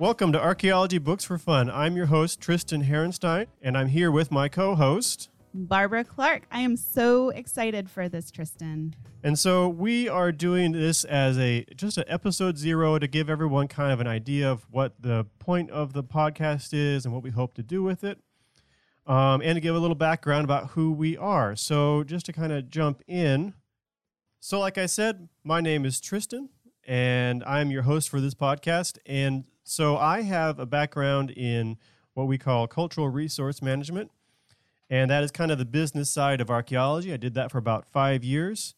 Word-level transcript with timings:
Welcome 0.00 0.32
to 0.32 0.42
Archaeology 0.42 0.98
Books 0.98 1.22
for 1.22 1.38
Fun. 1.38 1.70
I'm 1.70 1.96
your 1.96 2.06
host, 2.06 2.40
Tristan 2.40 2.82
Harrenstein, 2.82 3.46
and 3.62 3.78
I'm 3.78 3.86
here 3.86 4.10
with 4.10 4.32
my 4.32 4.48
co 4.48 4.74
host, 4.74 5.28
Barbara 5.54 6.02
Clark. 6.02 6.42
I 6.50 6.62
am 6.62 6.76
so 6.76 7.28
excited 7.28 7.88
for 7.88 8.08
this, 8.08 8.32
Tristan. 8.32 8.96
And 9.22 9.38
so 9.38 9.68
we 9.68 10.08
are 10.08 10.32
doing 10.32 10.72
this 10.72 11.04
as 11.04 11.38
a 11.38 11.64
just 11.76 11.96
an 11.96 12.04
episode 12.08 12.58
zero 12.58 12.98
to 12.98 13.06
give 13.06 13.30
everyone 13.30 13.68
kind 13.68 13.92
of 13.92 14.00
an 14.00 14.08
idea 14.08 14.50
of 14.50 14.66
what 14.68 15.00
the 15.00 15.26
point 15.38 15.70
of 15.70 15.92
the 15.92 16.02
podcast 16.02 16.70
is 16.74 17.04
and 17.04 17.14
what 17.14 17.22
we 17.22 17.30
hope 17.30 17.54
to 17.54 17.62
do 17.62 17.84
with 17.84 18.02
it. 18.02 18.18
Um, 19.06 19.42
and 19.42 19.54
to 19.54 19.60
give 19.60 19.76
a 19.76 19.78
little 19.78 19.94
background 19.94 20.44
about 20.44 20.70
who 20.70 20.90
we 20.90 21.16
are. 21.16 21.54
So, 21.54 22.02
just 22.02 22.26
to 22.26 22.32
kind 22.32 22.52
of 22.52 22.68
jump 22.68 23.00
in. 23.06 23.54
So, 24.40 24.58
like 24.58 24.76
I 24.76 24.86
said, 24.86 25.28
my 25.44 25.60
name 25.60 25.84
is 25.84 26.00
Tristan, 26.00 26.48
and 26.84 27.44
I'm 27.44 27.70
your 27.70 27.82
host 27.82 28.08
for 28.08 28.20
this 28.20 28.34
podcast. 28.34 28.98
And 29.06 29.44
so, 29.64 29.96
I 29.96 30.22
have 30.22 30.58
a 30.58 30.66
background 30.66 31.30
in 31.30 31.78
what 32.12 32.28
we 32.28 32.38
call 32.38 32.66
cultural 32.66 33.08
resource 33.08 33.60
management, 33.60 34.10
and 34.88 35.10
that 35.10 35.24
is 35.24 35.30
kind 35.30 35.50
of 35.50 35.58
the 35.58 35.64
business 35.64 36.10
side 36.10 36.40
of 36.40 36.50
archaeology. 36.50 37.12
I 37.12 37.16
did 37.16 37.34
that 37.34 37.50
for 37.50 37.58
about 37.58 37.86
five 37.86 38.22
years. 38.22 38.74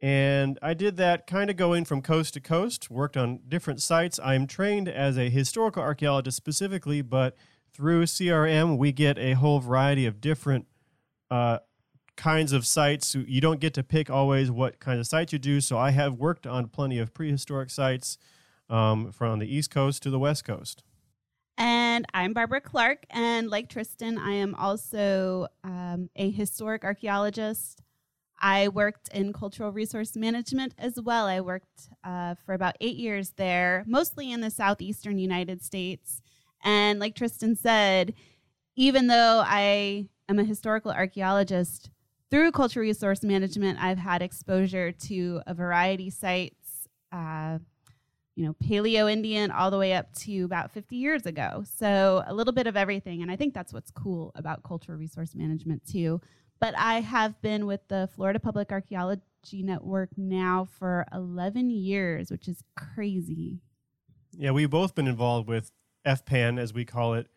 And 0.00 0.58
I 0.60 0.74
did 0.74 0.98
that 0.98 1.26
kind 1.26 1.48
of 1.48 1.56
going 1.56 1.86
from 1.86 2.02
coast 2.02 2.34
to 2.34 2.40
coast, 2.40 2.90
worked 2.90 3.16
on 3.16 3.40
different 3.48 3.80
sites. 3.80 4.20
I'm 4.22 4.46
trained 4.46 4.86
as 4.86 5.16
a 5.16 5.30
historical 5.30 5.82
archaeologist 5.82 6.36
specifically, 6.36 7.00
but 7.00 7.36
through 7.72 8.04
CRM, 8.04 8.76
we 8.76 8.92
get 8.92 9.18
a 9.18 9.32
whole 9.32 9.60
variety 9.60 10.04
of 10.04 10.20
different 10.20 10.66
uh, 11.30 11.60
kinds 12.16 12.52
of 12.52 12.66
sites. 12.66 13.14
You 13.14 13.40
don't 13.40 13.60
get 13.60 13.72
to 13.74 13.82
pick 13.82 14.10
always 14.10 14.50
what 14.50 14.78
kind 14.78 15.00
of 15.00 15.06
sites 15.06 15.32
you 15.32 15.38
do. 15.38 15.62
So 15.62 15.78
I 15.78 15.90
have 15.92 16.14
worked 16.14 16.46
on 16.46 16.68
plenty 16.68 16.98
of 16.98 17.14
prehistoric 17.14 17.70
sites 17.70 18.18
um, 18.68 19.12
from 19.12 19.38
the 19.38 19.54
East 19.54 19.70
Coast 19.70 20.02
to 20.02 20.10
the 20.10 20.18
West 20.18 20.44
Coast. 20.44 20.82
And 21.56 22.04
I'm 22.12 22.32
Barbara 22.32 22.60
Clark. 22.60 23.06
And 23.10 23.48
like 23.48 23.68
Tristan, 23.68 24.18
I 24.18 24.32
am 24.32 24.54
also 24.54 25.46
um, 25.62 26.10
a 26.16 26.30
historic 26.30 26.84
archaeologist. 26.84 27.82
I 28.40 28.68
worked 28.68 29.08
in 29.08 29.32
cultural 29.32 29.70
resource 29.70 30.16
management 30.16 30.74
as 30.76 31.00
well. 31.00 31.26
I 31.26 31.40
worked 31.40 31.88
uh, 32.02 32.34
for 32.44 32.54
about 32.54 32.76
eight 32.80 32.96
years 32.96 33.30
there, 33.36 33.84
mostly 33.86 34.32
in 34.32 34.40
the 34.40 34.50
southeastern 34.50 35.18
United 35.18 35.62
States. 35.62 36.20
And 36.62 36.98
like 36.98 37.14
Tristan 37.14 37.54
said, 37.54 38.14
even 38.74 39.06
though 39.06 39.42
I 39.46 40.08
am 40.28 40.38
a 40.38 40.44
historical 40.44 40.90
archaeologist, 40.90 41.90
through 42.30 42.50
cultural 42.50 42.84
resource 42.84 43.22
management, 43.22 43.78
I've 43.80 43.98
had 43.98 44.20
exposure 44.20 44.90
to 44.90 45.40
a 45.46 45.54
variety 45.54 46.08
of 46.08 46.14
sites, 46.14 46.88
uh, 47.12 47.58
you 48.36 48.44
know, 48.44 48.54
Paleo 48.54 49.10
Indian 49.10 49.50
all 49.50 49.70
the 49.70 49.78
way 49.78 49.92
up 49.92 50.12
to 50.14 50.44
about 50.44 50.72
50 50.72 50.96
years 50.96 51.26
ago. 51.26 51.64
So 51.76 52.22
a 52.26 52.34
little 52.34 52.52
bit 52.52 52.66
of 52.66 52.76
everything. 52.76 53.22
And 53.22 53.30
I 53.30 53.36
think 53.36 53.54
that's 53.54 53.72
what's 53.72 53.90
cool 53.90 54.32
about 54.34 54.62
cultural 54.64 54.98
resource 54.98 55.34
management 55.34 55.86
too. 55.86 56.20
But 56.60 56.74
I 56.76 57.00
have 57.00 57.40
been 57.42 57.66
with 57.66 57.86
the 57.88 58.08
Florida 58.14 58.40
Public 58.40 58.72
Archaeology 58.72 59.22
Network 59.52 60.10
now 60.16 60.66
for 60.78 61.06
11 61.12 61.70
years, 61.70 62.30
which 62.30 62.48
is 62.48 62.62
crazy. 62.76 63.60
Yeah, 64.36 64.50
we've 64.50 64.70
both 64.70 64.94
been 64.94 65.06
involved 65.06 65.48
with 65.48 65.70
FPAN, 66.06 66.58
as 66.58 66.72
we 66.72 66.84
call 66.84 67.14
it, 67.14 67.28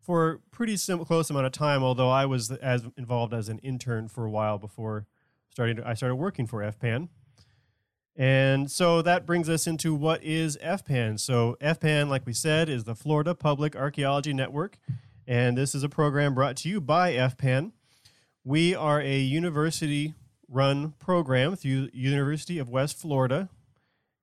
for 0.00 0.40
pretty 0.50 0.76
sim- 0.76 1.04
close 1.04 1.30
amount 1.30 1.46
of 1.46 1.52
time. 1.52 1.82
Although 1.82 2.10
I 2.10 2.26
was 2.26 2.50
as 2.50 2.86
involved 2.96 3.32
as 3.32 3.48
an 3.48 3.58
intern 3.60 4.08
for 4.08 4.26
a 4.26 4.30
while 4.30 4.58
before 4.58 5.06
starting. 5.50 5.76
To, 5.76 5.88
I 5.88 5.94
started 5.94 6.16
working 6.16 6.46
for 6.46 6.60
FPAN, 6.60 7.08
and 8.16 8.70
so 8.70 9.02
that 9.02 9.26
brings 9.26 9.48
us 9.48 9.66
into 9.66 9.94
what 9.94 10.22
is 10.22 10.58
FPAN. 10.58 11.18
So 11.18 11.56
FPAN, 11.60 12.08
like 12.08 12.26
we 12.26 12.32
said, 12.32 12.68
is 12.68 12.84
the 12.84 12.94
Florida 12.94 13.34
Public 13.34 13.74
Archaeology 13.74 14.32
Network, 14.32 14.78
and 15.26 15.56
this 15.56 15.74
is 15.74 15.82
a 15.82 15.88
program 15.88 16.34
brought 16.34 16.56
to 16.58 16.68
you 16.68 16.80
by 16.80 17.12
FPAN. 17.12 17.72
We 18.44 18.74
are 18.74 19.00
a 19.00 19.18
university-run 19.18 20.92
program 20.98 21.56
through 21.56 21.90
University 21.92 22.58
of 22.58 22.68
West 22.68 22.98
Florida, 22.98 23.48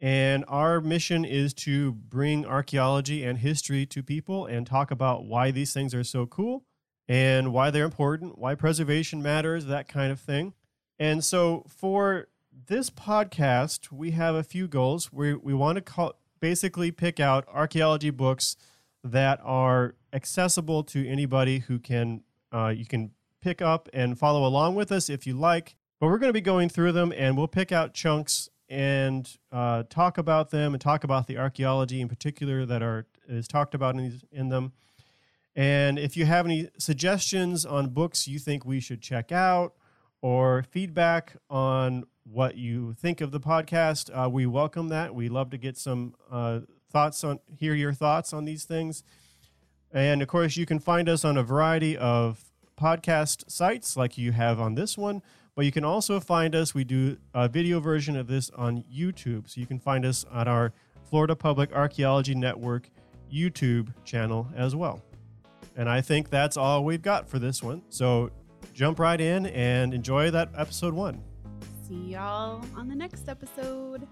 and 0.00 0.44
our 0.48 0.80
mission 0.80 1.24
is 1.24 1.54
to 1.54 1.92
bring 1.92 2.44
archaeology 2.44 3.24
and 3.24 3.38
history 3.38 3.86
to 3.86 4.02
people 4.02 4.46
and 4.46 4.66
talk 4.66 4.90
about 4.90 5.24
why 5.24 5.50
these 5.50 5.72
things 5.72 5.94
are 5.94 6.04
so 6.04 6.26
cool 6.26 6.64
and 7.08 7.52
why 7.52 7.70
they're 7.70 7.84
important, 7.84 8.36
why 8.36 8.54
preservation 8.54 9.22
matters, 9.22 9.66
that 9.66 9.88
kind 9.88 10.10
of 10.10 10.20
thing. 10.20 10.52
And 10.98 11.22
so 11.22 11.64
for 11.68 12.28
this 12.66 12.90
podcast, 12.90 13.92
we 13.92 14.12
have 14.12 14.34
a 14.34 14.42
few 14.42 14.66
goals. 14.66 15.12
We, 15.12 15.34
we 15.34 15.52
want 15.52 15.76
to 15.76 15.82
call, 15.82 16.14
basically 16.40 16.90
pick 16.90 17.20
out 17.20 17.46
archaeology 17.52 18.10
books 18.10 18.56
that 19.04 19.40
are 19.44 19.94
accessible 20.12 20.82
to 20.84 21.06
anybody 21.06 21.60
who 21.60 21.78
can, 21.78 22.22
uh, 22.52 22.72
you 22.74 22.86
can 22.86 23.12
pick 23.40 23.60
up 23.60 23.88
and 23.92 24.18
follow 24.18 24.46
along 24.46 24.74
with 24.74 24.90
us 24.90 25.10
if 25.10 25.26
you 25.26 25.34
like. 25.34 25.76
But 26.00 26.06
we're 26.06 26.18
going 26.18 26.30
to 26.30 26.34
be 26.34 26.40
going 26.40 26.68
through 26.68 26.92
them 26.92 27.12
and 27.16 27.36
we'll 27.36 27.48
pick 27.48 27.72
out 27.72 27.94
chunks 27.94 28.48
and 28.68 29.30
uh, 29.52 29.84
talk 29.88 30.18
about 30.18 30.50
them 30.50 30.74
and 30.74 30.80
talk 30.80 31.04
about 31.04 31.26
the 31.26 31.38
archaeology 31.38 32.00
in 32.00 32.08
particular 32.08 32.66
that 32.66 32.82
are 32.82 33.06
is 33.28 33.46
talked 33.46 33.74
about 33.74 33.94
in, 33.94 34.02
these, 34.02 34.24
in 34.32 34.48
them. 34.48 34.72
And 35.54 35.98
if 35.98 36.16
you 36.16 36.26
have 36.26 36.44
any 36.44 36.68
suggestions 36.78 37.64
on 37.64 37.90
books 37.90 38.26
you 38.26 38.38
think 38.38 38.64
we 38.64 38.80
should 38.80 39.00
check 39.00 39.30
out 39.30 39.74
or 40.20 40.64
feedback 40.70 41.36
on 41.48 42.04
what 42.30 42.56
you 42.56 42.94
think 42.94 43.20
of 43.20 43.30
the 43.30 43.40
podcast, 43.40 44.10
uh, 44.12 44.28
we 44.28 44.46
welcome 44.46 44.88
that. 44.88 45.14
We 45.14 45.28
love 45.28 45.50
to 45.50 45.58
get 45.58 45.76
some 45.76 46.14
uh, 46.30 46.60
thoughts 46.90 47.22
on, 47.22 47.38
hear 47.58 47.74
your 47.74 47.92
thoughts 47.92 48.32
on 48.32 48.44
these 48.44 48.64
things. 48.64 49.02
And 49.92 50.20
of 50.22 50.28
course, 50.28 50.56
you 50.56 50.66
can 50.66 50.78
find 50.78 51.08
us 51.08 51.24
on 51.24 51.36
a 51.36 51.42
variety 51.42 51.96
of 51.96 52.42
podcast 52.78 53.50
sites 53.50 53.96
like 53.96 54.18
you 54.18 54.32
have 54.32 54.60
on 54.60 54.74
this 54.74 54.98
one, 54.98 55.22
but 55.54 55.64
you 55.64 55.72
can 55.72 55.84
also 55.84 56.20
find 56.20 56.54
us. 56.54 56.74
We 56.74 56.84
do 56.84 57.16
a 57.32 57.48
video 57.48 57.80
version 57.80 58.16
of 58.16 58.26
this 58.26 58.50
on 58.50 58.84
YouTube. 58.92 59.48
So 59.48 59.60
you 59.60 59.66
can 59.66 59.78
find 59.78 60.04
us 60.04 60.24
on 60.30 60.48
our 60.48 60.72
Florida 61.08 61.36
Public 61.36 61.72
Archaeology 61.72 62.34
Network 62.34 62.90
YouTube 63.32 63.94
channel 64.04 64.48
as 64.54 64.74
well. 64.74 65.02
And 65.76 65.88
I 65.88 66.00
think 66.00 66.30
that's 66.30 66.56
all 66.56 66.84
we've 66.84 67.02
got 67.02 67.28
for 67.28 67.38
this 67.38 67.62
one. 67.62 67.82
So 67.88 68.30
jump 68.74 68.98
right 68.98 69.20
in 69.20 69.46
and 69.46 69.94
enjoy 69.94 70.30
that 70.32 70.50
episode 70.56 70.92
one. 70.92 71.22
See 71.86 72.14
y'all 72.14 72.64
on 72.74 72.88
the 72.88 72.96
next 72.96 73.28
episode. 73.28 74.08